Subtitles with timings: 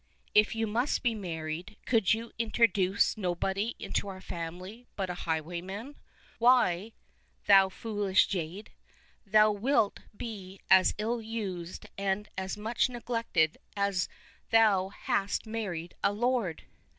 [0.33, 5.93] "If you must be married, could you introduce nobody into our family but a highwayman?
[6.39, 6.93] Why,
[7.45, 8.71] thou foolish jade,
[9.27, 14.05] thou wilt be as ill used and as much neglected as
[14.45, 16.63] if thou hadst married a lord